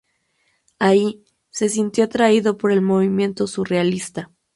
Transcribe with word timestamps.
Ahí 0.79 1.23
se 1.51 1.69
sintió 1.69 2.05
atraído 2.05 2.57
por 2.57 2.71
el 2.71 2.81
movimiento 2.81 3.45
surrealista. 3.45 4.31